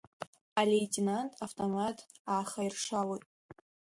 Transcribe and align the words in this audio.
Алеитенант 0.59 1.31
автомат 1.45 1.97
аахаиршалоит. 2.33 3.23